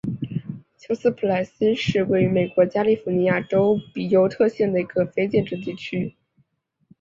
[0.79, 6.15] 休斯普莱斯是位于美国加利福尼亚州比尤特县的一个非建制地区。